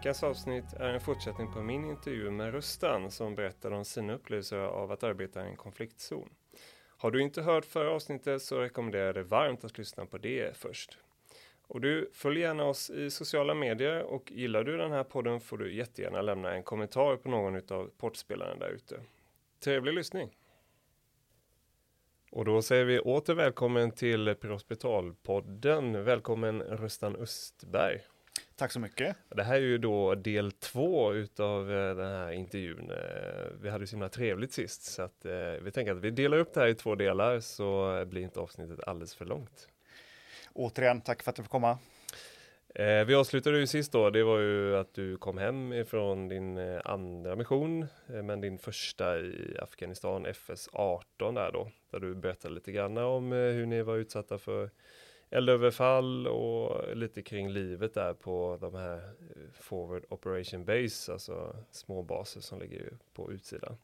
[0.00, 4.56] Veckans avsnitt är en fortsättning på min intervju med Rustan som berättade om sina upplevelser
[4.56, 6.30] av att arbeta i en konfliktzon.
[6.96, 10.56] Har du inte hört förra avsnittet så rekommenderar jag dig varmt att lyssna på det
[10.56, 10.98] först.
[11.66, 15.58] Och du, följ gärna oss i sociala medier och gillar du den här podden får
[15.58, 19.00] du jättegärna lämna en kommentar på någon av poddspelarna där ute.
[19.64, 20.36] Trevlig lyssning!
[22.30, 26.04] Och då säger vi åter välkommen till Prehospitalpodden.
[26.04, 28.00] Välkommen Rustan Östberg.
[28.60, 29.16] Tack så mycket.
[29.28, 32.90] Det här är ju då del två utav eh, den här intervjun.
[32.90, 36.38] Eh, vi hade så himla trevligt sist så att eh, vi tänker att vi delar
[36.38, 39.68] upp det här i två delar så blir inte avsnittet alldeles för långt.
[40.52, 41.78] Återigen, tack för att du får komma.
[43.06, 47.36] Vi avslutade ju sist då, det var ju att du kom hem ifrån din andra
[47.36, 52.98] mission, men din första i Afghanistan, FS 18 där då, där du berättade lite grann
[52.98, 54.70] om hur ni var utsatta för
[55.30, 62.02] eldöverfall och lite kring livet där på de här eh, Forward Operation Base, alltså små
[62.02, 63.76] baser som ligger på utsidan.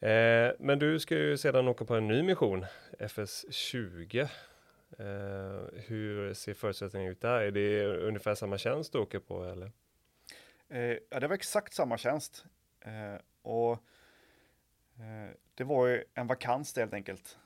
[0.00, 2.66] Eh, men du ska ju sedan åka på en ny mission,
[2.98, 4.28] FS 20
[4.98, 7.40] Eh, hur ser förutsättningarna ut där?
[7.40, 9.72] Är det ungefär samma tjänst du åker på eller?
[10.68, 12.44] Eh, ja, det var exakt samma tjänst.
[12.80, 13.72] Eh, och
[14.96, 17.38] eh, det var ju en vakans helt enkelt.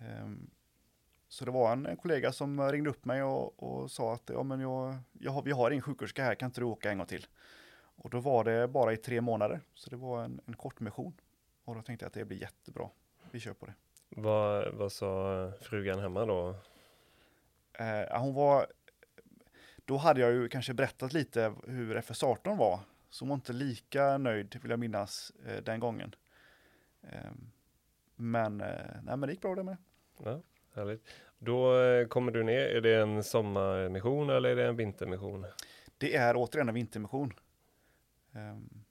[0.00, 0.50] Ehm,
[1.28, 4.42] så det var en, en, kollega som ringde upp mig och, och sa att ja,
[4.42, 7.06] men jag, jag har, vi har en sjuksköterska här, kan inte du åka en gång
[7.06, 7.26] till?
[7.80, 11.14] Och då var det bara i tre månader, så det var en, en kort mission.
[11.64, 12.88] Och då tänkte jag att det blir jättebra,
[13.30, 13.74] vi kör på det.
[14.08, 16.54] Vad, vad sa frugan hemma då?
[17.72, 18.66] Eh, hon var,
[19.84, 24.18] då hade jag ju kanske berättat lite hur FS18 var, så hon var inte lika
[24.18, 26.14] nöjd vill jag minnas eh, den gången.
[27.02, 27.30] Eh,
[28.16, 29.76] men, eh, nej, men det gick bra det med.
[30.24, 30.40] Ja,
[30.74, 31.08] härligt.
[31.38, 35.46] Då eh, kommer du ner, är det en sommarmission eller är det en vintermission?
[35.98, 37.32] Det är återigen en vintermission.
[38.32, 38.84] Um,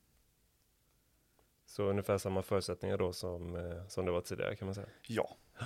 [1.66, 4.88] så ungefär samma förutsättningar då som, eh, som det var tidigare kan man säga?
[5.08, 5.38] Ja.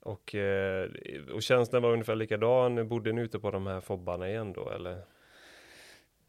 [0.00, 0.90] Och, eh,
[1.34, 2.88] och tjänsten var ungefär likadan.
[2.88, 5.04] Bodde ni ute på de här fobbarna igen då eller?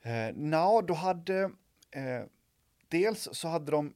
[0.02, 1.44] Eh, no, då hade
[1.92, 2.24] eh,
[2.88, 3.94] dels så hade de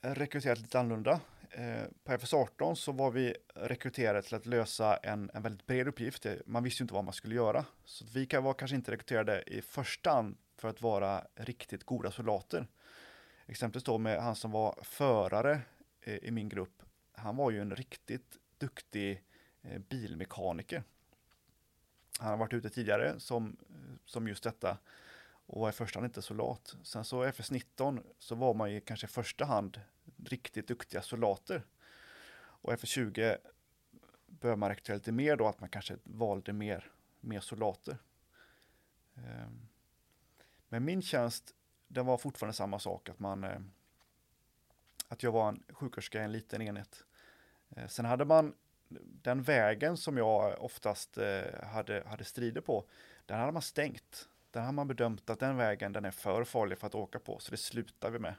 [0.00, 1.20] rekryterat lite annorlunda.
[1.56, 6.26] Eh, på FS18 så var vi rekryterade till att lösa en, en väldigt bred uppgift.
[6.26, 7.64] Eh, man visste ju inte vad man skulle göra.
[7.84, 12.66] Så vi var kanske inte rekryterade i första hand för att vara riktigt goda soldater.
[13.46, 15.60] Exempelvis då med han som var förare
[16.00, 16.82] eh, i min grupp.
[17.12, 19.22] Han var ju en riktigt duktig
[19.88, 20.82] bilmekaniker.
[22.18, 23.56] Han har varit ute tidigare som,
[24.04, 24.78] som just detta
[25.46, 26.76] och var i första hand inte soldat.
[26.82, 29.80] Sen så FS19 så var man ju kanske i första hand
[30.24, 31.62] riktigt duktiga soldater.
[32.36, 33.36] Och FS20
[34.26, 36.90] behöver man rekrytera lite mer då, att man kanske valde mer,
[37.20, 37.98] mer soldater.
[39.14, 39.68] Ehm,
[40.68, 41.54] men min tjänst,
[41.88, 43.60] den var fortfarande samma sak, att man eh,
[45.08, 47.04] att jag var en sjuksköterska i en liten enhet.
[47.76, 48.54] Eh, sen hade man
[49.22, 52.84] den vägen som jag oftast eh, hade, hade strider på,
[53.26, 54.28] den hade man stängt.
[54.50, 57.38] Den har man bedömt att den vägen den är för farlig för att åka på,
[57.38, 58.34] så det slutar vi med.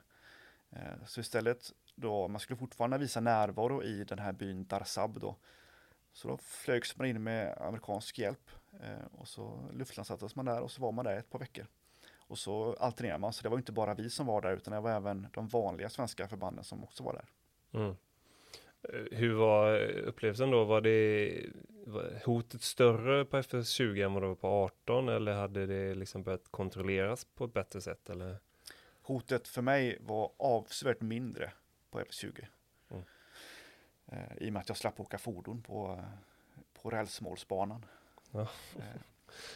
[0.72, 5.36] Eh, så istället då, man skulle fortfarande visa närvaro i den här byn Darsab då.
[6.14, 8.50] Så då flögs man in med amerikansk hjälp
[8.84, 11.68] eh, och så luftlandsattes man där och så var man där ett par veckor.
[12.16, 14.80] Och så alternerade man, så det var inte bara vi som var där utan det
[14.80, 17.26] var även de vanliga svenska förbanden som också var där.
[17.80, 17.96] Mm.
[18.82, 20.64] Eh, hur var upplevelsen då?
[20.64, 21.46] Var det
[21.86, 26.24] var hotet större på FS20 än vad det var på 18 eller hade det liksom
[26.24, 28.10] börjat kontrolleras på ett bättre sätt?
[28.10, 28.38] Eller?
[29.08, 31.52] Hotet för mig var avsevärt mindre
[31.92, 32.46] på FS20.
[32.90, 33.04] Mm.
[34.06, 36.04] Eh, I och med att jag slapp åka fordon på,
[36.74, 37.86] på rälsmålsbanan.
[38.32, 38.42] Ja.
[38.76, 38.86] Eh.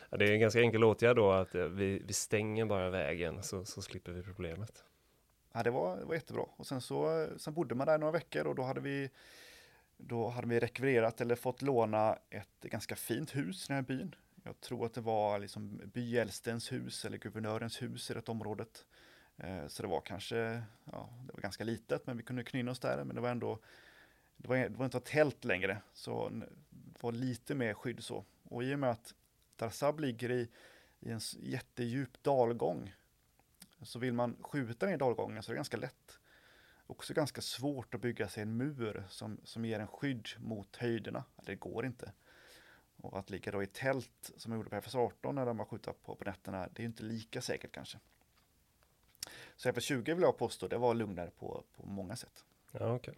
[0.10, 0.18] ja.
[0.18, 3.66] det är en ganska enkel åtgärd då att eh, vi, vi stänger bara vägen så,
[3.66, 4.84] så slipper vi problemet
[5.54, 6.46] ja, det, var, det var jättebra.
[6.56, 9.10] Och sen så sen bodde man där några veckor och då hade vi
[9.98, 14.16] då hade vi rekvirerat eller fått låna ett ganska fint hus i den här byn.
[14.44, 18.86] Jag tror att det var liksom byäldstens hus eller guvernörens hus i det området.
[19.44, 22.80] Eh, så det var kanske, ja, det var ganska litet men vi kunde knyna oss
[22.80, 23.04] där.
[23.04, 23.60] Men det var ändå,
[24.38, 25.82] det var, det var inte ett tält längre.
[25.94, 26.30] Så
[26.70, 28.26] det var lite mer skydd så.
[28.44, 29.14] Och i och med att
[29.56, 30.50] Darsab ligger i,
[31.00, 32.94] i en jättedjup dalgång
[33.82, 36.20] så vill man skjuta ner dalgången så är det ganska lätt.
[36.88, 41.24] Också ganska svårt att bygga sig en mur som, som ger en skydd mot höjderna.
[41.46, 42.12] Det går inte.
[42.98, 45.94] Och att ligga då i tält som jag gjorde på FS18 när de var skjuta
[45.94, 48.00] på, på nätterna, det är inte lika säkert kanske.
[49.62, 52.46] Så FS20 vill jag påstå, det var lugnare på, på många sätt.
[52.72, 53.14] Ja, okay.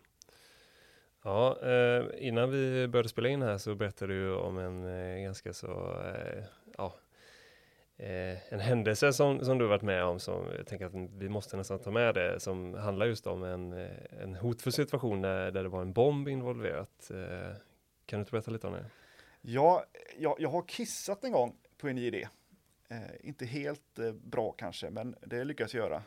[1.22, 5.54] Ja, eh, innan vi började spela in här så berättade du om en eh, ganska
[5.54, 6.44] så, eh,
[6.78, 6.96] ja,
[8.50, 11.80] en händelse som, som du varit med om som jag tänker att vi måste nästan
[11.80, 13.74] ta med det som handlar just om en,
[14.22, 17.12] en hotfull situation där, där det var en bomb involverat.
[18.06, 18.86] Kan du inte berätta lite om det?
[19.42, 19.86] Ja,
[20.18, 22.28] jag, jag har kissat en gång på en idé.
[22.90, 26.04] Eh, inte helt eh, bra kanske, men det lyckas jag göra.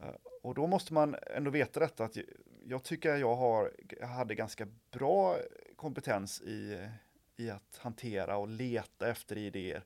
[0.00, 2.16] Eh, och då måste man ändå veta detta att
[2.64, 5.36] jag tycker jag har, jag hade ganska bra
[5.76, 6.88] kompetens i,
[7.36, 9.84] i att hantera och leta efter idéer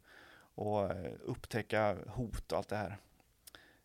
[0.54, 2.96] och eh, upptäcka hot och allt det här.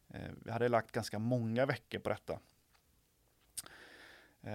[0.09, 2.39] Eh, vi hade lagt ganska många veckor på detta.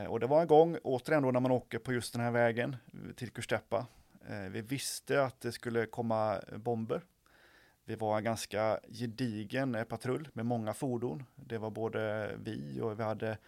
[0.08, 2.76] Och det var en gång, återigen då när man åker på just den här vägen
[3.16, 3.86] till Kusteppa.
[4.50, 7.02] Vi visste att det skulle komma bomber.
[7.84, 11.24] Vi var en ganska gedigen eh, patrull med många fordon.
[11.36, 13.38] Det var både vi och vi hade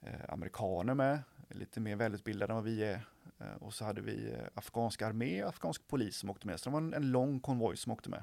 [0.00, 3.06] eh, amerikaner med, lite mer välutbildade än vad vi är.
[3.38, 6.60] Eh, och så hade vi afghanska afghansk armé och afghansk polis som åkte med.
[6.60, 8.22] Så det var en, lång konvoj som åkte med.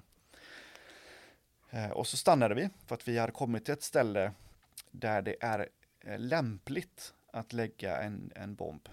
[1.69, 4.31] Eh, och så stannade vi för att vi hade kommit till ett ställe
[4.91, 5.69] där det är
[6.17, 8.89] lämpligt att lägga en, en bomb.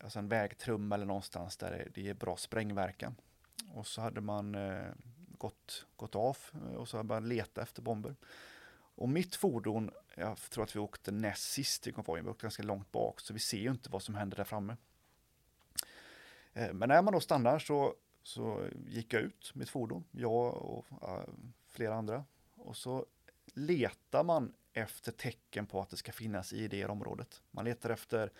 [0.00, 3.14] Alltså en vägtrumma eller någonstans där det ger bra sprängverkan.
[3.74, 4.56] Och så hade man
[5.40, 8.16] gått, gått av eh, och så har jag börjat leta efter bomber.
[8.94, 12.62] Och mitt fordon, jag tror att vi åkte näst sist i konvojen, vi åkte ganska
[12.62, 14.76] långt bak, så vi ser ju inte vad som händer där framme.
[16.52, 20.86] Eh, men när man då stannar så, så gick jag ut mitt fordon, jag och
[21.02, 21.24] eh,
[21.68, 22.24] flera andra.
[22.54, 23.06] Och så
[23.54, 27.42] letar man efter tecken på att det ska finnas i det området.
[27.50, 28.32] Man letar efter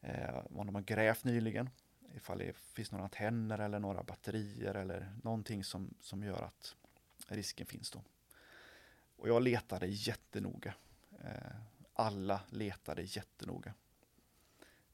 [0.00, 1.70] eh, vad de har grävt nyligen,
[2.16, 6.76] ifall det finns några antenner eller några batterier eller någonting som, som gör att
[7.28, 8.02] risken finns då.
[9.16, 10.74] Och jag letade jättenoga.
[11.20, 11.56] Eh,
[11.94, 13.74] alla letade jättenoga.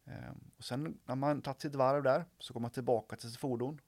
[0.05, 3.41] Eh, och sen när man tagit sitt varv där så kommer man tillbaka till sitt
[3.41, 3.81] fordon.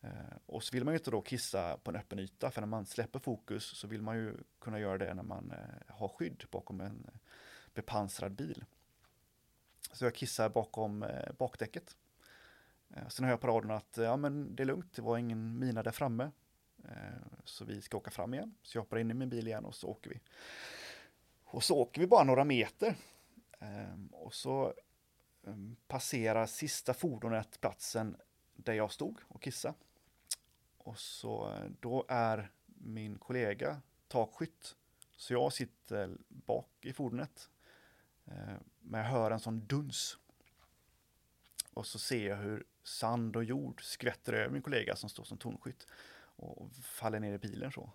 [0.00, 0.10] Eh,
[0.46, 2.86] och så vill man ju inte då kissa på en öppen yta för när man
[2.86, 5.52] släpper fokus så vill man ju kunna göra det när man
[5.86, 7.10] har skydd bakom en
[7.74, 8.64] bepansrad bil.
[9.92, 11.06] Så jag kissar bakom
[11.38, 11.96] bakdäcket.
[12.96, 15.18] Eh, sen hör jag på radion att eh, ja, men det är lugnt, det var
[15.18, 16.30] ingen mina där framme.
[16.84, 18.54] Eh, så vi ska åka fram igen.
[18.62, 20.20] Så jag hoppar in i min bil igen och så åker vi.
[21.44, 22.96] Och så åker vi bara några meter.
[23.58, 24.74] Ehm, och så
[25.46, 28.16] ehm, passerar sista fordonet platsen
[28.54, 29.74] där jag stod och kissade.
[30.78, 34.76] Och så då är min kollega takskytt.
[35.16, 37.50] Så jag sitter bak i fordonet.
[38.24, 40.18] Ehm, men jag hör en sån duns.
[41.74, 45.38] Och så ser jag hur sand och jord skvätter över min kollega som står som
[45.38, 45.86] tonskytt
[46.36, 47.90] Och faller ner i bilen så.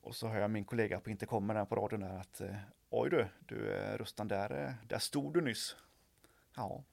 [0.00, 2.56] Och så hör jag min kollega på intercomen på radion där att eh,
[2.90, 5.76] Oj du, du eh, Rustan, där, eh, där stod du nyss.
[6.56, 6.84] Ja.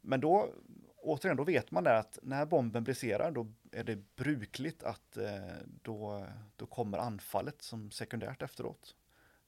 [0.00, 0.54] Men då,
[0.96, 5.18] återigen, då vet man där att när bomben briserar, då är det brukligt att
[5.82, 8.96] då, då kommer anfallet som sekundärt efteråt.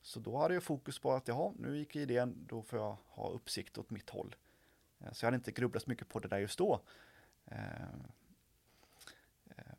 [0.02, 3.30] Så då hade jag fokus på att jaha, nu gick idén, då får jag ha
[3.30, 4.36] uppsikt åt mitt håll.
[5.00, 6.80] Eh, så jag hade inte grubblat så mycket på det där just då.
[7.46, 7.82] Eh,
[9.56, 9.74] eh,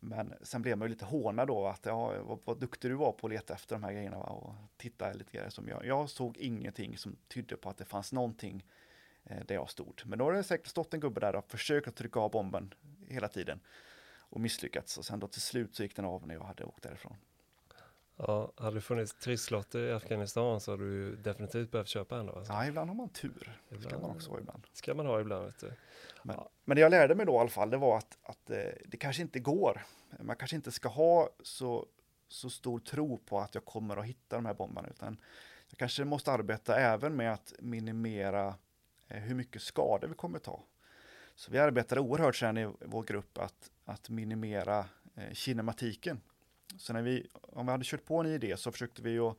[0.00, 3.12] men sen blev man ju lite hånad då att ja, vad, vad duktig du var
[3.12, 4.26] på att leta efter de här grejerna va?
[4.26, 5.86] och titta lite grann som jag.
[5.86, 8.66] Jag såg ingenting som tydde på att det fanns någonting
[9.22, 10.02] där jag stod.
[10.04, 12.74] Men då har det säkert stått en gubbe där och försökt att trycka av bomben
[13.08, 13.60] hela tiden
[14.18, 14.98] och misslyckats.
[14.98, 17.16] Och sen då till slut så gick den av när jag hade åkt därifrån.
[18.18, 22.32] Ja, hade det funnits trisslotter i Afghanistan så hade du definitivt behövt köpa en då?
[22.32, 22.52] Alltså.
[22.52, 23.60] Ja, ibland har man tur.
[23.68, 24.66] Ibland, ska man också ha ibland.
[24.72, 25.72] ska man ha ibland, vet du.
[26.22, 26.50] Men, ja.
[26.64, 28.56] men det jag lärde mig då i alla fall, det var att, att eh,
[28.86, 29.82] det kanske inte går.
[30.20, 31.86] Man kanske inte ska ha så,
[32.28, 35.16] så stor tro på att jag kommer att hitta de här bombarna, utan
[35.68, 38.54] jag kanske måste arbeta även med att minimera
[39.08, 40.64] eh, hur mycket skador vi kommer ta.
[41.34, 46.20] Så vi arbetade oerhört sen i vår grupp att, att minimera eh, kinematiken.
[46.76, 49.36] Så när vi, om vi hade kört på en idé så försökte vi att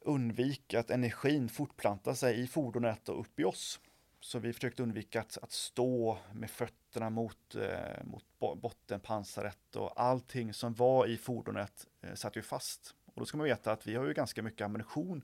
[0.00, 3.80] undvika att energin fortplantar sig i fordonet och upp i oss.
[4.20, 10.54] Så vi försökte undvika att, att stå med fötterna mot, eh, mot bottenpansaret och allting
[10.54, 12.94] som var i fordonet eh, satt ju fast.
[13.04, 15.22] Och då ska man veta att vi har ju ganska mycket ammunition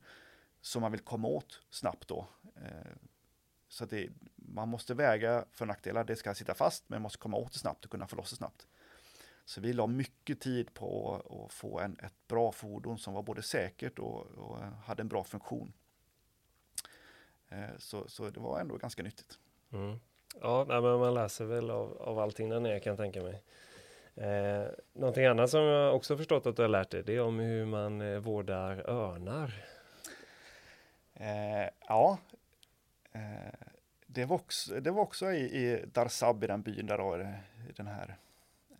[0.61, 2.26] som man vill komma åt snabbt då.
[2.56, 2.96] Eh,
[3.68, 6.04] så det, man måste väga för nackdelar.
[6.04, 8.30] Det ska sitta fast, men man måste komma åt det snabbt och kunna få loss
[8.30, 8.66] det snabbt.
[9.45, 13.43] Så vi la mycket tid på att få en, ett bra fordon som var både
[13.43, 15.73] säkert och, och hade en bra funktion.
[17.49, 19.39] Eh, så, så det var ändå ganska nyttigt.
[19.73, 20.01] Mm.
[20.41, 23.43] Ja, men man läser väl av, av allting där nere kan jag tänka mig.
[24.15, 27.39] Eh, någonting annat som jag också förstått att du har lärt dig, det är om
[27.39, 29.65] hur man eh, vårdar örnar.
[31.15, 32.19] Eh, ja,
[33.13, 33.69] eh,
[34.07, 37.17] det var också, det var också i, i Darsab, i den byn där då,
[37.77, 38.17] den här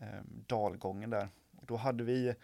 [0.05, 1.29] eh, dalgången där.
[1.57, 2.35] Och då hade vi,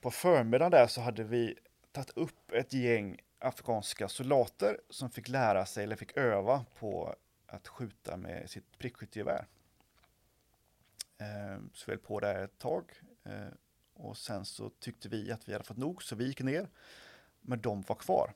[0.00, 1.58] på förmiddagen där så hade vi
[1.92, 7.68] tagit upp ett gäng afghanska soldater som fick lära sig eller fick öva på att
[7.68, 9.46] skjuta med sitt prickskyttegevär.
[11.18, 13.48] Eh, så vi höll på där ett tag eh,
[13.94, 16.68] och sen så tyckte vi att vi hade fått nog så vi gick ner.
[17.40, 18.34] Men de var kvar.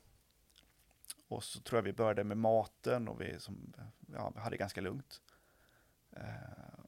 [1.29, 3.73] Och så tror jag vi började med maten och vi som,
[4.12, 5.21] ja, hade ganska lugnt.
[6.11, 6.85] Eh,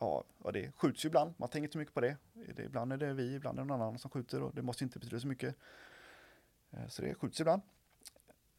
[0.00, 2.16] ja, det skjuts ju ibland, man tänker inte så mycket på det.
[2.58, 4.98] Ibland är det vi, ibland är det någon annan som skjuter och det måste inte
[4.98, 5.56] betyda så mycket.
[6.70, 7.62] Eh, så det skjuts ibland.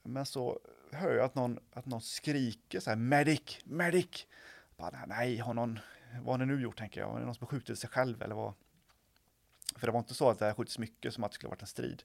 [0.04, 0.60] Men så
[0.92, 4.28] hör jag att någon, att någon skriker så här medic, medic.
[4.78, 5.80] Bara, nej, har någon,
[6.22, 7.08] vad har ni nu gjort tänker jag?
[7.08, 8.54] har det någon som har skjutit sig själv eller vad?
[9.76, 11.68] För det var inte så att det skjuts mycket som att det skulle varit en
[11.68, 12.04] strid.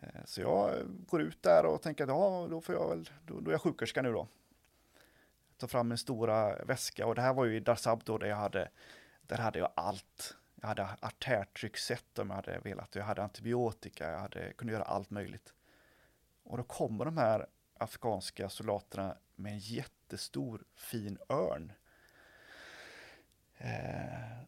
[0.00, 0.74] Eh, så jag
[1.06, 3.62] går ut där och tänker att ja, då får jag väl, då, då är jag
[3.62, 4.28] sjukerska nu då.
[5.62, 8.36] Tar fram min stora väska och det här var ju i Darsab då där jag
[8.36, 8.68] hade,
[9.22, 10.36] där hade jag allt.
[10.54, 15.10] Jag hade artärtrycksätt om jag hade velat, jag hade antibiotika, jag hade, kunde göra allt
[15.10, 15.54] möjligt.
[16.42, 17.46] Och då kommer de här
[17.78, 21.72] afghanska soldaterna med en jättestor fin örn.
[23.56, 24.44] Eh,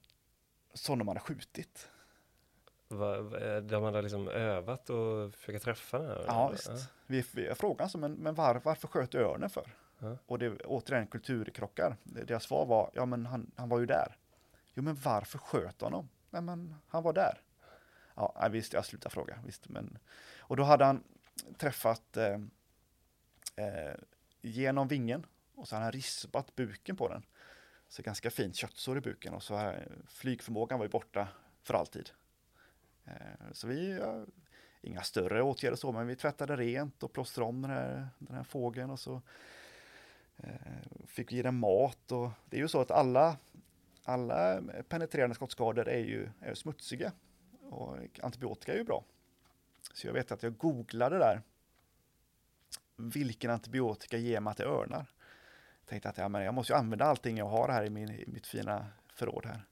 [0.73, 1.90] som de hade skjutit.
[2.88, 6.25] Va, va, de hade liksom övat och försöka träffa den här?
[6.26, 6.92] Ja, visst.
[7.06, 9.83] Vi, vi frågade alltså, men, men var, varför sköt du örnen för?
[10.00, 10.18] Mm.
[10.26, 11.96] Och det återigen kulturkrockar.
[12.02, 14.16] Deras svar var, ja men han, han var ju där.
[14.74, 16.08] Jo men varför sköt honom?
[16.30, 17.40] Nej men han var där.
[18.14, 19.38] Ja, visst, jag slutar fråga.
[19.46, 19.98] Visst, men...
[20.38, 21.04] Och då hade han
[21.58, 22.38] träffat eh,
[23.56, 23.94] eh,
[24.42, 27.26] genom vingen och så hade han rispat buken på den.
[27.88, 31.28] Så ganska fint köttsår i buken och så här, flygförmågan var ju borta
[31.62, 32.10] för alltid.
[33.04, 34.24] Eh, så vi, ja,
[34.80, 38.44] inga större åtgärder så, men vi tvättade rent och plåstrade om den här, den här
[38.44, 39.22] fågeln och så
[40.36, 43.36] Eh, fick ge den mat och det är ju så att alla,
[44.04, 47.12] alla penetrerande skottskador är ju, är smutsiga
[47.70, 49.04] och antibiotika är ju bra.
[49.92, 51.42] Så jag vet att jag googlade där
[52.96, 55.06] vilken antibiotika ger man till örnar?
[55.86, 58.24] Tänkte att ja, men jag måste ju använda allting jag har här i, min, i
[58.26, 59.64] mitt fina förråd här.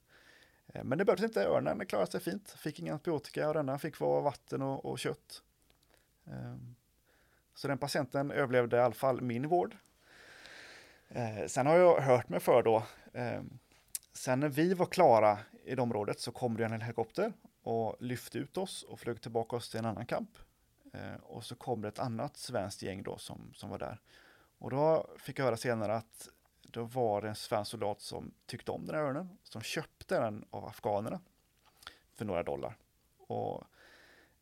[0.67, 4.01] Eh, men det behövdes inte, örnen klarade sig fint, fick ingen antibiotika och denna fick
[4.01, 5.43] vara vatten och, och kött.
[6.27, 6.75] Ehm,
[7.55, 9.77] så den patienten överlevde i alla fall min vård.
[11.15, 13.43] Eh, sen har jag hört mig för då, eh,
[14.13, 18.39] sen när vi var klara i det området så kom det en helikopter och lyfte
[18.39, 20.31] ut oss och flög tillbaka oss till en annan kamp.
[20.93, 24.01] Eh, och så kom det ett annat svenskt gäng då som, som var där.
[24.59, 26.29] Och då fick jag höra senare att
[26.63, 30.45] då var det en svensk soldat som tyckte om den här örnen, som köpte den
[30.51, 31.21] av afghanerna
[32.15, 32.77] för några dollar.
[33.17, 33.65] Och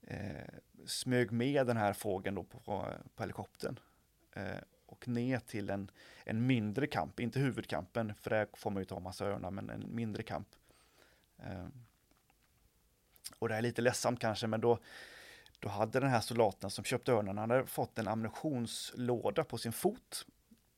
[0.02, 0.54] eh,
[0.86, 3.78] smög med den här fågeln då på, på, på helikoptern.
[4.32, 4.58] Eh,
[4.90, 5.90] och ner till en,
[6.24, 9.94] en mindre kamp, inte huvudkampen, för där får man ju ta massa örnar, men en
[9.94, 10.48] mindre kamp.
[11.38, 11.66] Eh,
[13.38, 14.78] och det är lite ledsamt kanske, men då,
[15.58, 19.72] då hade den här soldaten som köpte örnen, han hade fått en ammunitionslåda på sin
[19.72, 20.26] fot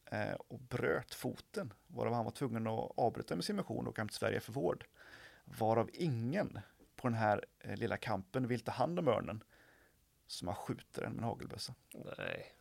[0.05, 4.09] eh, och bröt foten, varav han var tvungen att avbryta med sin mission och hem
[4.09, 4.85] till Sverige för vård.
[5.45, 6.59] Varav ingen
[6.97, 9.45] på den här eh, lilla kampen vill ta hand om örnen
[10.27, 11.75] som man skjuter den med en hagelbössa.
[12.19, 12.53] Nej.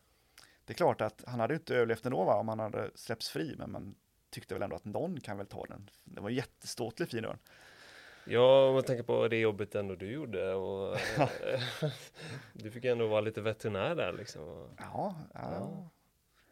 [0.64, 3.54] Det är klart att han hade inte överlevt ändå va, om han hade släppts fri,
[3.58, 3.94] men man
[4.30, 5.90] tyckte väl ändå att någon kan väl ta den.
[6.04, 7.38] Det var en jätteståtlig fin örn.
[8.24, 10.96] Ja, om man tänker på det jobbet ändå du gjorde och
[12.52, 14.68] du fick ändå vara lite veterinär där liksom.
[14.78, 15.90] Ja, ja.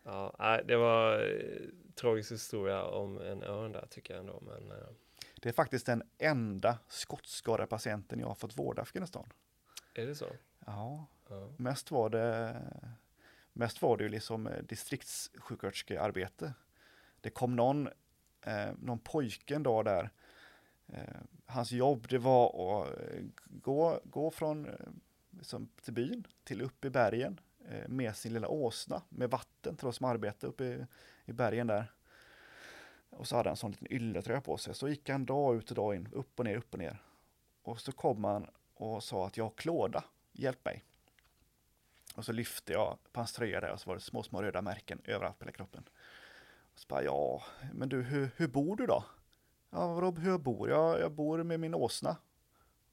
[0.03, 0.35] ja.
[0.39, 4.43] ja det var eh, tragisk historia om en örn där tycker jag ändå.
[4.43, 4.87] Men, eh.
[5.35, 9.33] Det är faktiskt den enda skottskadepatienten jag har fått vårda i Afghanistan.
[9.95, 10.27] Är det så?
[10.67, 11.49] Ja, ja.
[11.57, 12.57] mest var det
[13.61, 16.53] Mest var det ju liksom eh, distriktssjuksköterskearbete.
[17.21, 17.89] Det kom någon,
[18.43, 20.11] eh, någon pojke en dag där
[20.93, 24.75] Eh, hans jobb det var att eh, gå, gå från eh,
[25.31, 27.41] liksom, till byn till upp i bergen
[27.87, 30.87] med sin lilla åsna med vatten till de som arbetade uppe i,
[31.25, 31.93] i bergen där.
[33.11, 34.75] Och så hade han en sån liten ylletröja på sig.
[34.75, 37.03] Så gick han dag ut och dag in, upp och ner, upp och ner.
[37.63, 40.85] Och så kom han och sa att jag har klåda, hjälp mig.
[42.15, 44.63] Och så lyfte jag på hans tröja där och så var det små, små röda
[44.63, 45.85] märken överallt på hela kroppen.
[46.75, 49.05] Och så bara, ja, men du, hur, hur bor du då?
[49.71, 50.71] Ja, Rob, hur jag bor?
[50.71, 52.17] Jag, jag bor med min åsna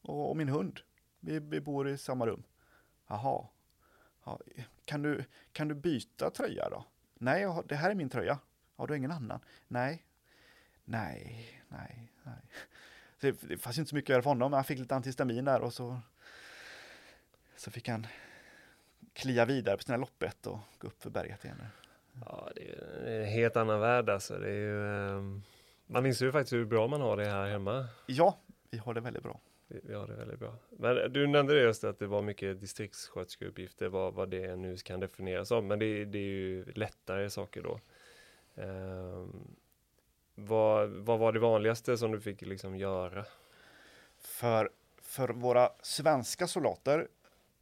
[0.02, 0.80] och, och min hund.
[1.20, 2.44] Vi, vi, bor i samma rum.
[3.08, 3.48] Jaha.
[4.24, 4.40] Ja,
[4.86, 6.86] kan, du, kan du byta tröja då?
[7.14, 8.40] Nej, har, det här är min tröja.
[8.76, 9.40] Har du ingen annan?
[9.68, 10.06] Nej.
[10.86, 12.42] Nej, nej, nej.
[13.20, 15.46] Det, det fanns inte så mycket att göra för honom, men han fick lite antihistamin
[15.46, 16.00] där och så,
[17.56, 18.08] så fick han
[19.18, 21.62] klia vidare på sina loppet och gå upp för berget igen.
[22.26, 24.38] Ja, det är en helt annan värld alltså.
[24.38, 24.84] Det är ju...
[25.18, 25.44] Um
[25.86, 27.88] Man inser ju faktiskt hur bra man har det här hemma.
[28.06, 28.38] Ja,
[28.70, 29.40] vi har det väldigt bra.
[29.68, 30.56] Vi, vi har det väldigt bra.
[30.70, 35.00] Men du nämnde det just att det var mycket distriktssköterskeuppgifter, vad, vad det nu kan
[35.00, 35.68] definieras som.
[35.68, 37.80] Men det, det är ju lättare saker då.
[38.64, 39.56] Um,
[40.36, 43.26] vad, vad var det vanligaste som du fick liksom göra?
[44.18, 44.70] För,
[45.02, 47.08] för våra svenska soldater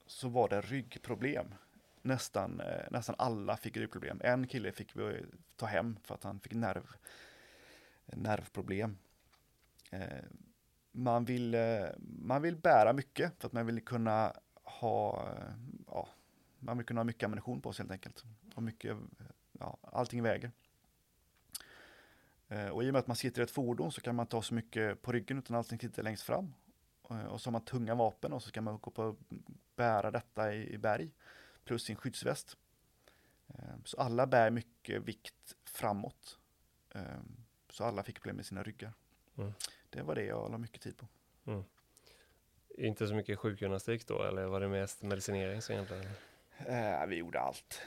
[0.06, 1.56] så var det ryggproblem.
[2.02, 4.22] Nästan, eh, nästan alla fick ryggproblem.
[4.24, 5.22] En kille fick vi eh,
[5.56, 6.84] ta hem för att han fick nerv,
[8.06, 8.98] nervproblem.
[9.92, 10.24] Eh,
[10.92, 11.56] man, vill,
[11.98, 14.34] man vill bära mycket för att man vill kunna
[14.64, 15.28] ha,
[15.88, 16.08] ja,
[16.60, 18.24] man vill kunna ha mycket ammunition på sig helt enkelt.
[18.56, 18.98] Och mycket,
[19.60, 20.52] ja, allting väger.
[22.72, 24.54] Och i och med att man sitter i ett fordon så kan man ta så
[24.54, 26.54] mycket på ryggen utan allting sitter längst fram.
[27.08, 29.16] Och så har man tunga vapen och så ska man gå på
[29.76, 31.12] bära detta i, i berg
[31.64, 32.58] plus sin skyddsväst.
[33.48, 36.40] Ehm, så alla bär mycket vikt framåt.
[36.94, 37.38] Ehm,
[37.70, 38.94] så alla fick problem med sina ryggar.
[39.38, 39.54] Mm.
[39.90, 41.08] Det var det jag la mycket tid på.
[41.46, 41.64] Mm.
[42.78, 46.06] Inte så mycket sjukgymnastik då, eller var det mest medicinering som egentligen?
[46.58, 47.82] Eh, vi gjorde allt.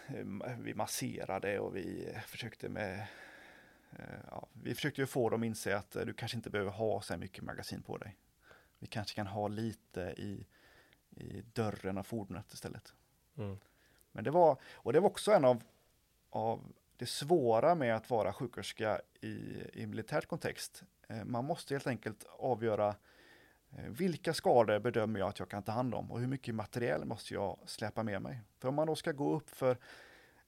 [0.58, 3.06] Vi masserade och vi försökte med
[3.92, 7.02] eh, ja, vi försökte ju få dem att inse att du kanske inte behöver ha
[7.02, 8.16] så här mycket magasin på dig.
[8.78, 10.46] Vi kanske kan ha lite i,
[11.10, 12.92] i dörren av fordonet istället.
[13.36, 13.58] Mm.
[14.12, 15.62] Men det var, och det var också en av,
[16.30, 20.82] av det svåra med att vara sjuksköterska i, i militärt kontext.
[21.08, 22.88] Eh, man måste helt enkelt avgöra
[23.70, 27.04] eh, vilka skador bedömer jag att jag kan ta hand om och hur mycket material
[27.04, 28.40] måste jag släpa med mig?
[28.58, 29.78] För om man då ska gå upp för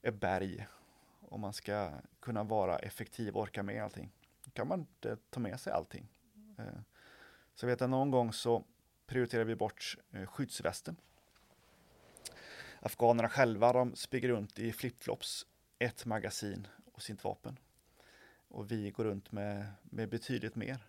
[0.02, 0.66] ett berg
[1.20, 1.90] och man ska
[2.20, 4.12] kunna vara effektiv och orka med allting,
[4.44, 6.08] då kan man inte ta med sig allting.
[7.60, 8.64] Så jag vet att någon gång så
[9.06, 10.96] prioriterade vi bort eh, skyddsvästen
[12.80, 15.46] afghanerna själva, de springer runt i flipflops,
[15.78, 17.58] ett magasin och sitt vapen.
[18.48, 20.86] Och vi går runt med, med betydligt mer.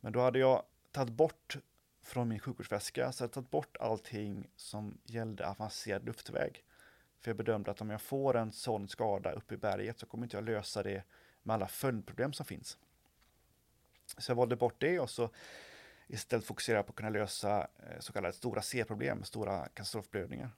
[0.00, 1.56] Men då hade jag tagit bort
[2.02, 6.64] från min sjukvårdsväska, så jag hade tagit bort allting som gällde avancerad luftväg.
[7.20, 10.24] För jag bedömde att om jag får en sån skada uppe i berget så kommer
[10.24, 11.02] inte jag lösa det
[11.42, 12.78] med alla följdproblem som finns.
[14.18, 15.30] Så jag valde bort det och så
[16.08, 20.50] istället fokusera på att kunna lösa eh, så kallade stora C-problem, stora katastrofblödningar.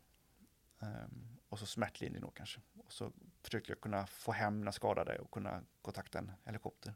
[0.78, 2.60] Um, ehm, och så smärtlindring då kanske.
[2.84, 6.94] Och så försökte jag kunna få hem mina skadade och kunna kontakta en helikopter.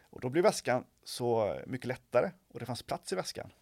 [0.00, 3.52] Och då blev väskan så mycket lättare och det fanns plats i väskan.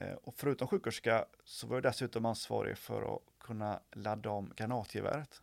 [0.00, 5.42] Uh, och förutom sjuksköterska så var jag dessutom ansvarig för att kunna ladda om granatgeväret.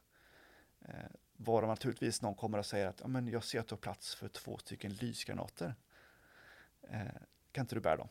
[0.90, 0.94] Uh,
[1.42, 4.16] Varav naturligtvis någon kommer och säger att ja, men jag ser att du har plats
[4.16, 5.76] för två stycken lysgranater
[7.52, 8.10] kan inte du bära dem?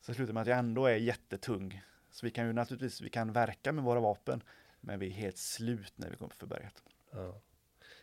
[0.00, 3.10] Så det slutar med att jag ändå är jättetung så vi kan ju naturligtvis, vi
[3.10, 4.42] kan verka med våra vapen,
[4.80, 6.82] men vi är helt slut när vi kommer för berget.
[7.10, 7.40] Ja.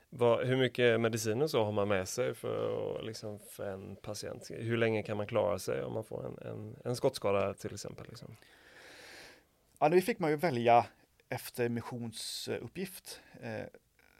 [0.10, 4.52] Vad, hur mycket mediciner så har man med sig för, liksom, för en patient?
[4.52, 8.06] Hur länge kan man klara sig om man får en, en, en skottskada till exempel?
[8.10, 8.36] Liksom?
[9.80, 10.86] Ja, nu fick man ju välja
[11.30, 13.22] efter missionsuppgift.
[13.42, 13.66] Eh,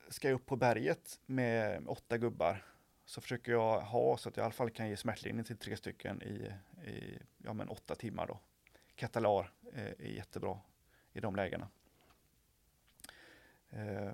[0.10, 2.66] ska jag upp på berget med åtta gubbar
[3.10, 5.78] så försöker jag ha så att jag i alla fall kan ge smärtlindring till tre
[5.78, 6.54] stycken i,
[6.90, 8.40] i ja, men åtta timmar då.
[8.96, 10.60] Katalar eh, är jättebra
[11.14, 11.68] i de lägena.
[13.70, 14.12] Eh,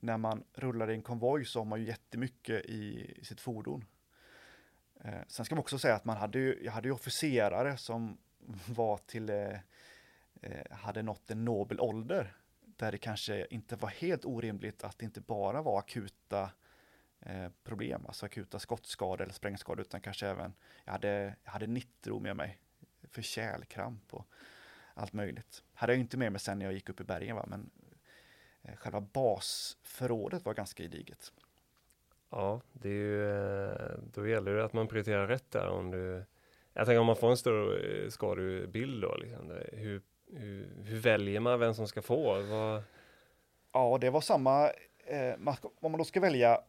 [0.00, 3.84] när man rullar i en konvoj så har man ju jättemycket i, i sitt fordon.
[5.00, 8.18] Eh, sen ska man också säga att man hade ju, jag hade ju officerare som
[8.68, 9.58] var till, eh,
[10.42, 12.36] eh, hade nått en nobel ålder.
[12.64, 16.50] Där det kanske inte var helt orimligt att det inte bara var akuta
[17.20, 20.54] eh, problem, alltså akuta skottskador eller sprängskador, utan kanske även,
[20.84, 22.58] jag hade, jag hade nitro med mig
[23.02, 24.28] för kärlkramp och
[24.94, 25.62] allt möjligt.
[25.74, 27.44] Hade jag inte med mig sen när jag gick upp i bergen, va?
[27.48, 27.70] men
[28.62, 31.32] eh, själva basförrådet var ganska gediget.
[32.30, 35.68] Ja, det är ju, eh, då gäller det att man prioriterar rätt där.
[35.68, 36.24] Om du,
[36.72, 41.60] jag tänker om man får en större skadebild då, liksom, hur, hur, hur, väljer man
[41.60, 42.42] vem som ska få?
[42.42, 42.82] Vad...
[43.72, 44.70] Ja, det var samma,
[45.06, 45.34] eh,
[45.80, 46.60] om man då ska välja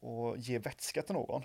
[0.00, 1.42] och ge vätska till någon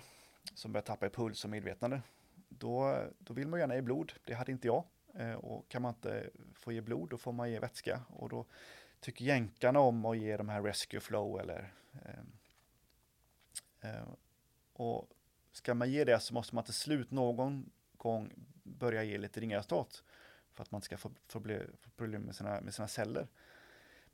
[0.54, 2.02] som börjar tappa i puls och medvetande,
[2.48, 4.12] då, då vill man gärna ge blod.
[4.24, 4.84] Det hade inte jag.
[5.14, 8.00] Eh, och kan man inte få ge blod, då får man ge vätska.
[8.08, 8.44] Och då
[9.00, 11.72] tycker jänkarna om att ge de här rescue flow eller
[12.04, 12.20] eh,
[13.90, 14.08] eh,
[14.72, 15.10] och
[15.52, 20.02] ska man ge det så måste man till slut någon gång börja ge lite ringarstat
[20.52, 23.28] för att man ska få, få, bli, få problem med sina, med sina celler.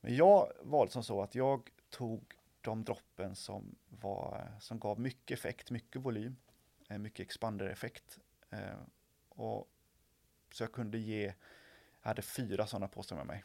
[0.01, 5.39] Men jag valde som så att jag tog de droppen som, var, som gav mycket
[5.39, 6.37] effekt, mycket volym,
[6.89, 8.19] eh, mycket expandereffekt.
[8.51, 8.79] Eh,
[9.29, 9.69] och
[10.53, 11.25] så jag kunde ge,
[12.03, 13.45] jag hade fyra sådana påsar med mig.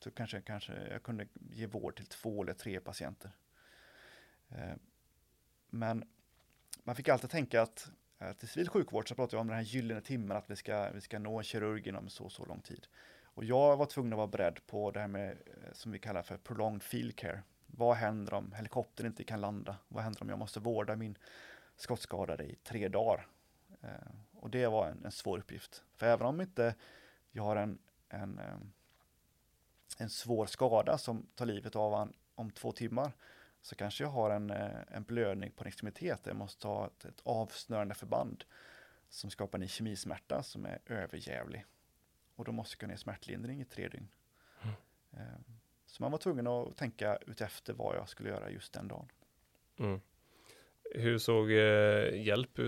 [0.00, 3.30] Så kanske, kanske jag kunde ge vård till två eller tre patienter.
[4.48, 4.74] Eh,
[5.70, 6.04] men
[6.84, 7.90] man fick alltid tänka att
[8.38, 11.00] till civil sjukvård så pratar vi om den här gyllene timmen, att vi ska, vi
[11.00, 12.86] ska nå en kirurg inom så så lång tid.
[13.22, 15.38] Och jag var tvungen att vara beredd på det här med,
[15.72, 17.42] som vi kallar för prolonged field care.
[17.70, 19.76] Vad händer om helikoptern inte kan landa?
[19.88, 21.18] Vad händer om jag måste vårda min
[21.76, 23.26] skottskadade i tre dagar?
[23.80, 23.90] Eh,
[24.32, 25.84] och det var en, en, svår uppgift.
[25.94, 26.74] För även om inte
[27.30, 27.78] jag har en,
[28.08, 28.56] en, eh,
[29.98, 33.12] en svår skada som tar livet av en om två timmar,
[33.62, 36.20] så kanske jag har en, eh, en blödning på en extremitet.
[36.26, 38.44] Jag måste ha ett, ett avsnörande förband
[39.08, 41.64] som skapar en kemismärta som är överjävlig.
[42.36, 44.08] Och då måste jag gå ner smärtlindring i tre dygn.
[45.10, 45.57] Mm.
[45.88, 49.08] Så man var tvungen att tänka utefter vad jag skulle göra just den dagen.
[49.78, 50.00] Mm.
[50.94, 52.58] Hur såg eh, hjälp,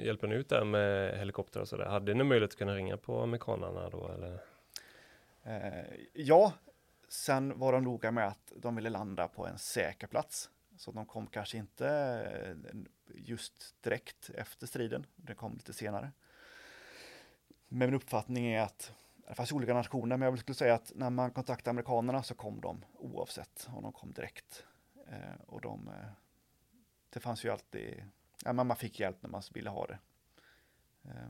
[0.00, 1.84] hjälpen ut där med helikopter och sådär?
[1.84, 4.38] Hade ni möjlighet att kunna ringa på amerikanarna då eller?
[5.42, 6.52] Eh, ja,
[7.08, 10.50] sen var de noga med att de ville landa på en säker plats.
[10.76, 11.88] Så de kom kanske inte
[12.44, 12.76] eh,
[13.14, 16.12] just direkt efter striden, det kom lite senare.
[17.68, 18.92] Men min uppfattning är att
[19.28, 22.60] det fanns olika nationer, men jag skulle säga att när man kontaktade amerikanerna så kom
[22.60, 24.64] de oavsett om de kom direkt.
[25.06, 26.08] Eh, och de, eh,
[27.10, 28.04] det fanns ju alltid,
[28.44, 29.98] ja, man fick hjälp när man ville ha det.
[31.04, 31.28] Eh,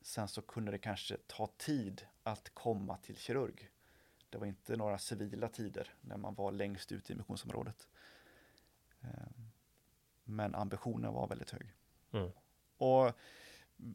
[0.00, 3.70] sen så kunde det kanske ta tid att komma till kirurg.
[4.30, 7.88] Det var inte några civila tider när man var längst ut i missionsområdet.
[9.00, 9.30] Eh,
[10.24, 11.74] men ambitionen var väldigt hög.
[12.12, 12.30] Mm.
[12.76, 13.12] Och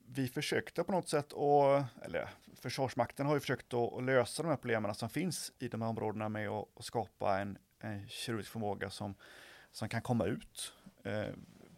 [0.08, 2.30] vi försökte på något sätt, och, eller
[2.62, 6.30] Försvarsmakten har ju försökt att, lösa de här problemen som finns i de här områdena
[6.30, 9.16] med att, skapa en, en kirurgisk förmåga som,
[9.72, 10.74] som kan komma ut.
[11.04, 11.28] Eh,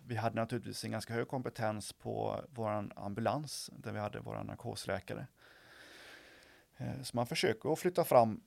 [0.07, 5.27] vi hade naturligtvis en ganska hög kompetens på vår ambulans, där vi hade vår narkosläkare.
[6.77, 8.41] Eh, så man försöker att flytta fram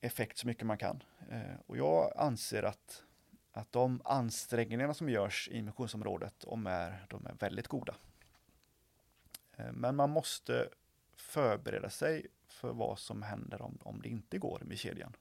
[0.00, 1.02] effekt så mycket man kan.
[1.30, 3.02] Eh, och jag anser att,
[3.52, 7.94] att de ansträngningarna som görs i missionsområdet, de är, de är väldigt goda.
[9.58, 10.68] Eh, men man måste
[11.16, 15.16] förbereda sig för vad som händer om, om det inte går med kedjan.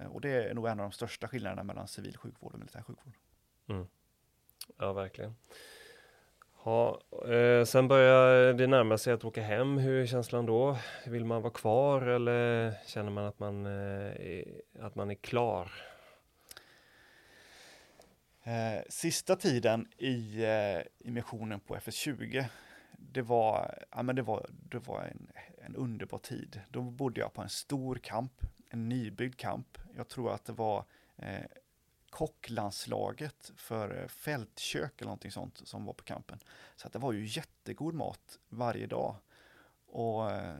[0.00, 0.12] Mm.
[0.12, 3.12] Och det är nog en av de största skillnaderna mellan civil sjukvård och militär sjukvård.
[3.68, 3.86] Mm.
[4.76, 5.34] Ja, verkligen.
[6.64, 9.78] Ja, eh, sen börjar det närma sig att åka hem.
[9.78, 10.78] Hur är känslan då?
[11.06, 14.44] Vill man vara kvar eller känner man att man, eh,
[14.80, 15.72] att man är klar?
[18.42, 22.44] Eh, sista tiden i, eh, i missionen på FS20
[23.12, 26.60] det var, ja, men det var, det var en, en underbar tid.
[26.68, 28.32] Då bodde jag på en stor kamp,
[28.68, 29.78] en nybyggd kamp.
[29.96, 30.84] Jag tror att det var
[31.16, 31.44] eh,
[32.10, 36.38] kocklandslaget för eh, fältkök eller någonting sånt som var på kampen.
[36.76, 39.16] Så att det var ju jättegod mat varje dag.
[39.86, 40.56] Och eh,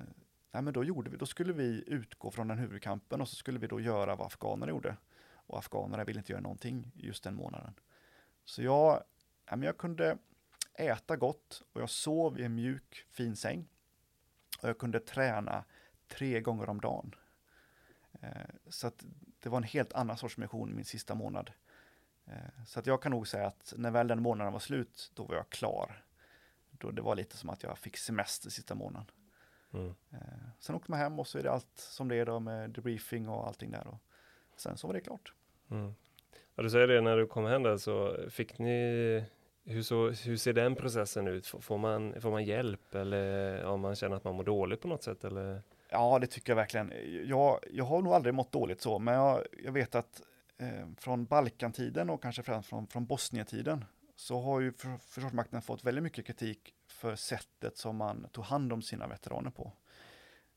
[0.50, 3.58] nej, men då, gjorde vi, då skulle vi utgå från den huvudkampen och så skulle
[3.58, 4.96] vi då göra vad afghanerna gjorde.
[5.46, 7.74] Och afghanerna ville inte göra någonting just den månaden.
[8.44, 9.04] Så jag,
[9.46, 10.18] ja, men jag kunde
[10.74, 13.68] äta gott och jag sov i en mjuk fin säng.
[14.62, 15.64] Och jag kunde träna
[16.08, 17.14] tre gånger om dagen.
[18.20, 18.30] Eh,
[18.68, 19.04] så att
[19.40, 21.50] det var en helt annan sorts mission min sista månad.
[22.26, 25.24] Eh, så att jag kan nog säga att när väl den månaden var slut, då
[25.24, 26.04] var jag klar.
[26.70, 29.10] Då det var lite som att jag fick semester sista månaden.
[29.72, 29.94] Mm.
[30.10, 30.18] Eh,
[30.58, 33.28] sen åkte man hem och så är det allt som det är då med debriefing
[33.28, 33.86] och allting där.
[33.86, 34.00] Och
[34.56, 35.32] sen så var det klart.
[35.70, 35.94] Mm.
[36.54, 39.24] Ja, du säger det när du kom hem där så fick ni
[39.64, 41.46] hur, så, hur ser den processen ut?
[41.46, 45.02] Får man, får man hjälp eller om man känner att man mår dåligt på något
[45.02, 45.24] sätt?
[45.24, 45.62] Eller?
[45.90, 46.92] Ja, det tycker jag verkligen.
[47.28, 50.22] Jag, jag har nog aldrig mått dåligt så, men jag, jag vet att
[50.58, 53.84] eh, från Balkantiden och kanske främst från, från Bosnietiden
[54.16, 58.72] så har ju för, Försvarsmakten fått väldigt mycket kritik för sättet som man tog hand
[58.72, 59.72] om sina veteraner på.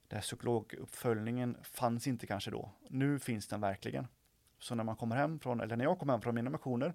[0.08, 2.72] Den psykologuppföljningen fanns inte kanske då.
[2.90, 4.08] Nu finns den verkligen.
[4.60, 6.94] Så när man kommer hem från, eller när jag kommer hem från mina missioner,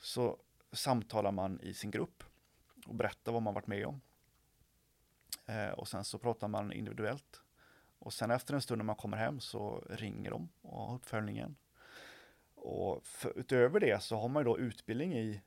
[0.00, 0.38] så
[0.72, 2.24] samtalar man i sin grupp
[2.86, 4.00] och berättar vad man varit med om.
[5.46, 7.42] Eh, och sen så pratar man individuellt.
[7.98, 11.56] Och sen efter en stund när man kommer hem så ringer de och har uppföljningen.
[12.54, 15.42] Och för, utöver det så har man ju då utbildning i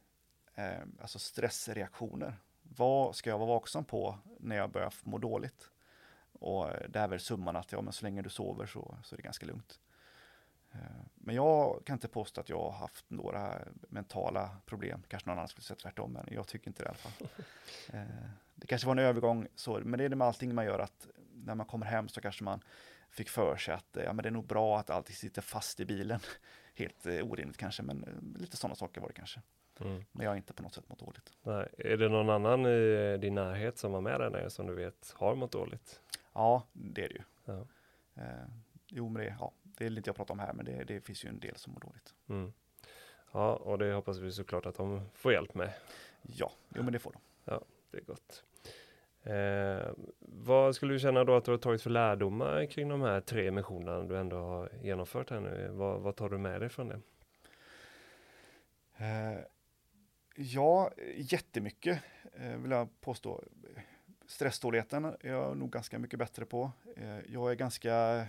[0.56, 2.40] eh, alltså stressreaktioner.
[2.62, 5.72] Vad ska jag vara vaksam på när jag börjar må dåligt?
[6.32, 9.18] Och det är väl summan att ja, men så länge du sover så, så är
[9.18, 9.80] det ganska lugnt.
[10.76, 15.04] Eh, men jag kan inte påstå att jag har haft några mentala problem.
[15.08, 17.28] Kanske någon annan skulle säga tvärtom, men jag tycker inte det i alla fall.
[17.94, 20.80] Eh, det kanske var en övergång, så, men det är det med allting man gör
[20.80, 22.64] att när man kommer hem så kanske man
[23.10, 25.86] fick för sig att ja, men det är nog bra att allting sitter fast i
[25.86, 26.20] bilen.
[26.76, 28.06] Helt eh, orimligt kanske, men
[28.40, 29.42] lite sådana saker var det kanske.
[29.80, 30.04] Mm.
[30.12, 31.34] Men jag har inte på något sätt mått dåligt.
[31.44, 31.68] Nej.
[31.78, 35.14] Är det någon annan i din närhet som var med där nere som du vet
[35.16, 36.02] har mått dåligt?
[36.34, 37.24] Ja, det är det ju.
[37.46, 37.68] Ja.
[38.16, 38.48] Eh,
[38.88, 41.26] jo, men det, ja, det vill inte jag prata om här, men det, det finns
[41.26, 42.14] ju en del som mår dåligt.
[42.30, 42.54] Mm.
[43.32, 45.74] Ja, och det hoppas vi såklart att de får hjälp med.
[46.22, 47.22] Ja, jo, men det får de.
[47.46, 47.62] Ja,
[47.92, 48.44] det är gott.
[49.24, 53.22] Eh, vad skulle du känna då att du har tagit för lärdomar kring de här
[53.22, 55.68] tre missionerna du ändå har genomfört här nu?
[55.72, 57.00] Vad, vad tar du med dig från det?
[58.98, 59.40] Eh,
[60.36, 62.02] ja, jättemycket
[62.34, 63.44] eh, vill jag påstå.
[64.28, 66.72] Stresståligheten är jag nog ganska mycket bättre på.
[66.98, 68.26] Eh, jag är ganska...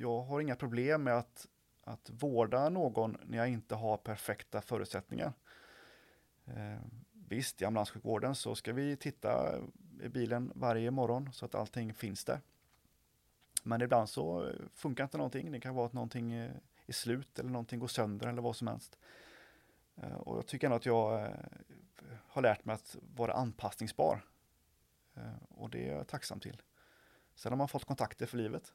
[0.00, 1.46] Jag har inga problem med att,
[1.84, 5.32] att vårda någon när jag inte har perfekta förutsättningar.
[6.44, 6.80] Eh,
[7.12, 9.58] visst, i ambulanssjukvården så ska vi titta
[10.02, 12.40] i bilen varje morgon så att allting finns där.
[13.62, 15.52] Men ibland så funkar inte någonting.
[15.52, 16.50] Det kan vara att någonting eh,
[16.86, 18.98] är slut eller någonting går sönder eller vad som helst.
[19.96, 21.30] Eh, och jag tycker ändå att jag eh,
[22.26, 24.24] har lärt mig att vara anpassningsbar.
[25.48, 26.62] Och det är jag tacksam till.
[27.34, 28.72] Sen har man fått kontakter för livet.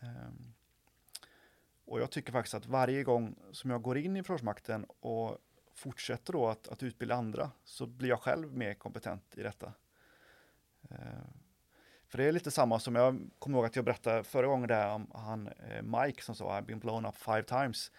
[0.00, 0.54] Ehm,
[1.84, 5.38] och jag tycker faktiskt att varje gång som jag går in i Försvarsmakten och
[5.74, 9.72] fortsätter då att, att utbilda andra så blir jag själv mer kompetent i detta.
[10.90, 11.44] Ehm,
[12.08, 14.88] för det är lite samma som jag kommer ihåg att jag berättade förra gången där
[14.88, 17.92] om han eh, Mike som sa I've been blown up five times.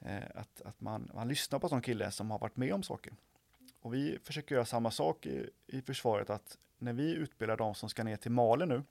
[0.00, 2.82] Ehm, att, att man, man lyssnar på en sån kille som har varit med om
[2.82, 3.12] saker.
[3.80, 7.88] Och vi försöker göra samma sak i, i försvaret, att när vi utbildar de som
[7.88, 8.82] ska ner till Mali nu,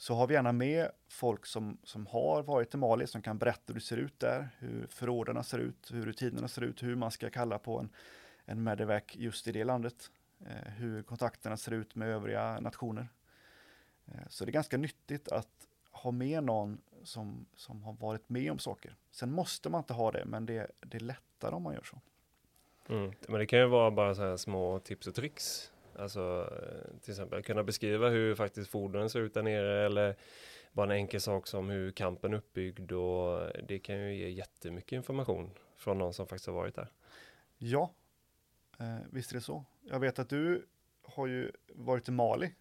[0.00, 3.62] så har vi gärna med folk som, som har varit i Mali, som kan berätta
[3.66, 7.10] hur det ser ut där, hur förrådarna ser ut, hur rutinerna ser ut, hur man
[7.10, 7.88] ska kalla på en,
[8.44, 10.10] en medevac just i det landet,
[10.40, 13.08] eh, hur kontakterna ser ut med övriga nationer.
[14.06, 18.52] Eh, så det är ganska nyttigt att ha med någon som, som har varit med
[18.52, 18.96] om saker.
[19.10, 22.00] Sen måste man inte ha det, men det, det är lättare om man gör så.
[22.88, 23.12] Mm.
[23.28, 25.72] Men det kan ju vara bara så här små tips och tricks.
[26.00, 30.16] Alltså eh, till exempel kunna beskriva hur faktiskt fordonen ser ut där nere eller
[30.72, 34.92] bara en enkel sak som hur kampen är uppbyggd och det kan ju ge jättemycket
[34.92, 36.92] information från någon som faktiskt har varit där.
[37.58, 37.94] Ja,
[38.78, 39.64] eh, visst är det så.
[39.82, 40.66] Jag vet att du
[41.02, 42.54] har ju varit i Mali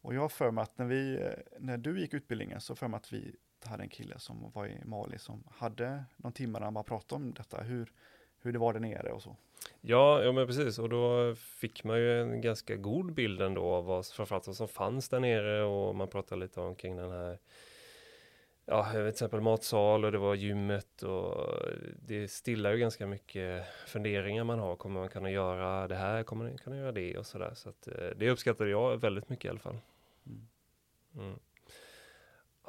[0.00, 2.88] och jag har för mig att när, vi, eh, när du gick utbildningen så för
[2.88, 6.64] mig att vi hade en kille som var i Mali som hade någon timme när
[6.64, 7.92] han bara pratade om detta, hur,
[8.40, 9.36] hur det var där nere och så.
[9.80, 13.84] Ja, ja men precis och då fick man ju en ganska god bild ändå av
[13.84, 17.38] vad, framförallt vad som fanns där nere och man pratade lite om kring den här
[18.66, 21.50] ja, till exempel matsal och det var gymmet och
[22.06, 24.76] det stillar ju ganska mycket funderingar man har.
[24.76, 26.22] Kommer man kunna göra det här?
[26.22, 27.18] Kommer man kunna göra det?
[27.18, 27.52] Och sådär.
[27.54, 29.78] Så att eh, det uppskattade jag väldigt mycket i alla fall.
[31.16, 31.38] Mm.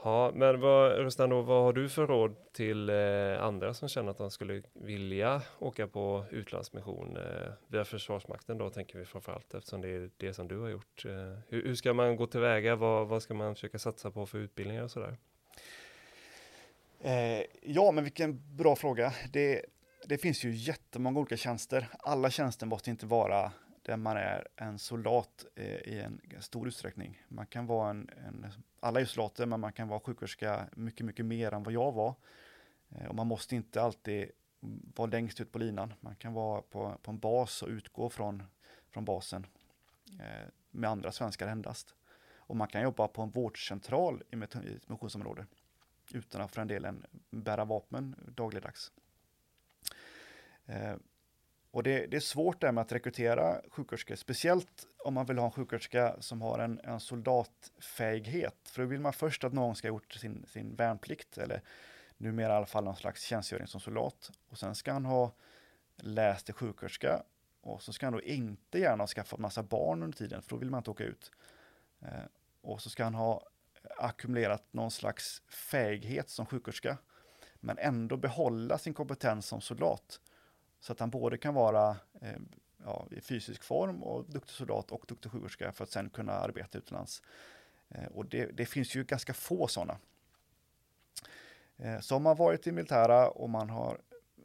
[0.05, 4.11] Ja, men vad, Rustan, då, vad har du för råd till eh, andra som känner
[4.11, 9.81] att de skulle vilja åka på utlandsmission eh, via Försvarsmakten då tänker vi framförallt eftersom
[9.81, 11.05] det är det som du har gjort.
[11.05, 11.11] Eh,
[11.47, 12.75] hur, hur, ska man gå tillväga?
[12.75, 15.17] Vad, vad ska man försöka satsa på för utbildningar och sådär?
[17.01, 19.13] Eh, ja, men vilken bra fråga.
[19.33, 19.65] Det,
[20.05, 21.87] det finns ju jättemånga olika tjänster.
[21.99, 23.51] Alla tjänster måste inte vara
[23.85, 27.23] där man är en soldat eh, i en stor utsträckning.
[27.27, 28.45] Man kan vara en, en
[28.79, 32.15] alla är soldater, men man kan vara sjuksköterska mycket, mycket mer än vad jag var.
[32.89, 34.31] Eh, och man måste inte alltid
[34.95, 35.93] vara längst ut på linan.
[35.99, 38.43] Man kan vara på, på en bas och utgå från,
[38.89, 39.45] från basen
[40.19, 41.95] eh, med andra svenskar endast.
[42.37, 45.45] Och man kan jobba på en vårdcentral i ett missionsområde
[46.11, 48.91] utan att för den delen bära vapen dagligdags.
[50.65, 50.95] Eh,
[51.75, 55.45] och det, det, är svårt där med att rekrytera sjuksköterskor, speciellt om man vill ha
[55.45, 58.55] en sjuksköterska som har en, en soldatfähighet.
[58.63, 61.61] För då vill man först att någon ska ha gjort sin, sin värnplikt, eller
[62.17, 64.31] numera i alla fall någon slags tjänstgöring som soldat.
[64.49, 65.31] Och sen ska han ha
[65.95, 67.23] läst till sjuksköterska
[67.61, 70.55] och så ska han då inte gärna ha skaffat massa barn under tiden, för då
[70.55, 71.31] vill man inte åka ut.
[72.01, 72.25] Eh,
[72.61, 73.47] och så ska han ha
[73.97, 76.97] ackumulerat någon slags fähighet som sjuksköterska,
[77.59, 80.19] men ändå behålla sin kompetens som soldat.
[80.85, 82.39] Så att han både kan vara eh,
[82.83, 86.77] ja, i fysisk form och duktig soldat och duktig sjuksköterska för att sen kunna arbeta
[86.77, 87.21] utomlands.
[87.89, 89.97] Eh, och det, det, finns ju ganska få sådana.
[91.77, 94.01] Eh, så om man varit i militära och man har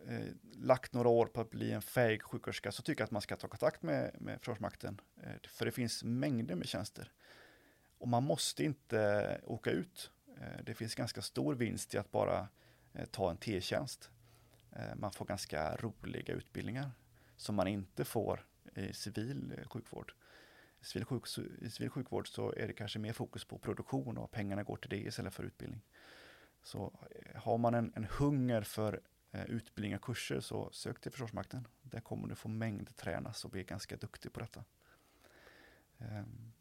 [0.09, 3.23] eh, lagt några år på att bli en fähig sjuksköterska så tycker jag att man
[3.23, 5.01] ska ta kontakt med, med Försvarsmakten.
[5.23, 7.13] Eh, för det finns mängder med tjänster.
[7.99, 10.11] Och man måste inte eh, åka ut.
[10.41, 12.49] Eh, det finns ganska stor vinst i att bara
[12.93, 14.11] eh, ta en T-tjänst.
[14.73, 16.91] Eh, man får ganska roliga utbildningar
[17.37, 20.13] som man inte får i civil eh, sjukvård.
[20.81, 21.25] I civil, sjuk,
[21.61, 24.91] I civil sjukvård så är det kanske mer fokus på produktion och pengarna går till
[24.91, 25.81] det istället för utbildning.
[26.63, 29.01] Så eh, har man en, en hunger för
[29.33, 31.67] utbildning och kurser så sök till Försvarsmakten.
[31.83, 34.65] Där kommer du få mängd tränas och bli ganska duktig på detta.
[35.99, 36.53] Ehm,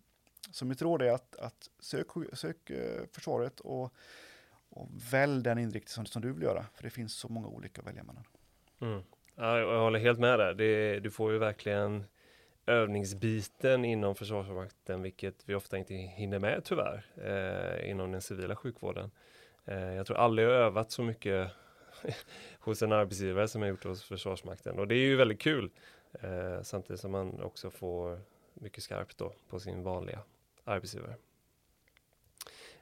[0.51, 2.71] så mitt råd är att, att sök, sök
[3.11, 3.93] försvaret och
[4.69, 7.81] och välj den inriktning som, som du vill göra, för det finns så många olika
[7.81, 8.23] att välja mellan.
[8.81, 9.01] Mm.
[9.35, 10.53] Ja, jag håller helt med där.
[10.53, 12.03] Det, du får ju verkligen
[12.65, 19.11] övningsbiten inom Försvarsmakten, vilket vi ofta inte hinner med tyvärr, eh, inom den civila sjukvården.
[19.65, 21.51] Eh, jag tror aldrig jag övat så mycket
[22.59, 25.69] hos en arbetsgivare som jag gjort hos Försvarsmakten och det är ju väldigt kul.
[26.13, 28.19] Eh, samtidigt som man också får
[28.53, 30.19] mycket skarpt då på sin vanliga
[30.63, 31.15] arbetsgivare.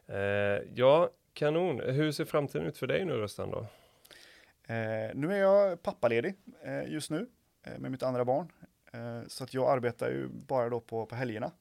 [0.07, 1.79] Eh, ja, kanon.
[1.79, 3.59] Hur ser framtiden ut för dig nu Röstan då?
[4.73, 7.27] Eh, nu är jag pappaledig eh, just nu
[7.63, 8.51] eh, med mitt andra barn.
[8.93, 11.51] Eh, så att jag arbetar ju bara då på, på helgerna.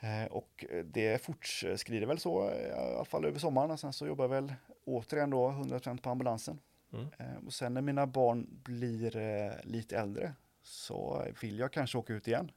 [0.00, 3.70] Eh, och det fortskrider väl så i alla fall över sommaren.
[3.70, 6.58] Och sen så jobbar jag väl återigen då 100% på ambulansen.
[6.92, 7.06] Mm.
[7.46, 12.50] Och sen när mina barn blir lite äldre så vill jag kanske åka ut igen.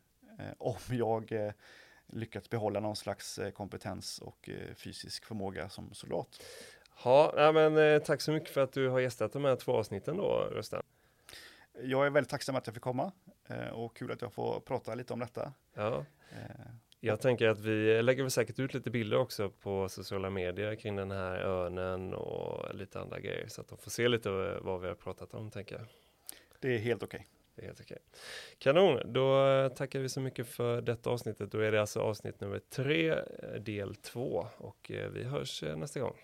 [0.58, 1.54] Om jag
[2.08, 6.42] lyckats behålla någon slags kompetens och fysisk förmåga som soldat.
[7.04, 10.18] Ja, men eh, tack så mycket för att du har gästat de här två avsnitten
[10.18, 10.84] då, Rösten.
[11.84, 13.12] Jag är väldigt tacksam att jag fick komma
[13.48, 15.54] eh, och kul att jag får prata lite om detta.
[15.74, 16.06] Ja.
[16.30, 16.66] Eh.
[17.00, 20.96] Jag tänker att vi lägger väl säkert ut lite bilder också på sociala medier kring
[20.96, 24.30] den här örnen och lite andra grejer så att de får se lite
[24.62, 25.86] vad vi har pratat om, tänker jag.
[26.60, 27.18] Det är helt okej.
[27.18, 27.37] Okay.
[27.58, 27.98] Det är helt okej.
[28.60, 31.52] Kanon, då tackar vi så mycket för detta avsnittet.
[31.52, 35.78] Då är det alltså avsnitt nummer tre, eh, del två och eh, vi hörs eh,
[35.78, 36.16] nästa gång.